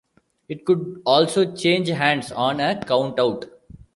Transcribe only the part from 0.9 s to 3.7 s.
also change hands on a countout.